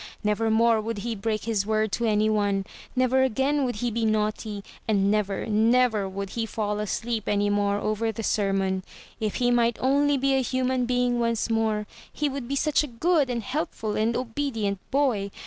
Nevermore 0.23 0.81
would 0.81 0.97
he 0.97 1.13
break 1.13 1.43
his 1.43 1.63
word 1.63 1.91
to 1.91 2.07
any 2.07 2.27
one; 2.27 2.65
never 2.95 3.21
again 3.21 3.65
would 3.65 3.75
he 3.75 3.91
be 3.91 4.03
naughty; 4.03 4.63
and 4.87 5.11
never, 5.11 5.45
never 5.45 6.09
would 6.09 6.31
he 6.31 6.47
fall 6.47 6.79
asleep 6.79 7.25
any 7.29 7.51
more 7.51 7.77
over 7.77 8.11
the 8.11 8.23
sermon. 8.23 8.83
If 9.19 9.35
he 9.35 9.51
might 9.51 9.77
only 9.79 10.17
be 10.17 10.33
a 10.33 10.41
human 10.41 10.87
being 10.87 11.19
once 11.19 11.51
more, 11.51 11.85
he 12.11 12.27
would 12.29 12.47
be 12.47 12.55
such 12.55 12.81
a 12.83 12.87
good 12.87 13.29
and 13.29 13.43
helpful 13.43 13.95
and 13.95 14.15
obedient 14.17 14.79
boy. 14.89 15.29